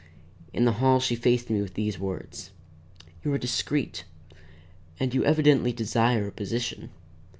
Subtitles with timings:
[0.51, 2.49] In the hall she faced me with these words:
[3.23, 4.03] "You are discreet,
[4.99, 6.89] and you evidently desire a position.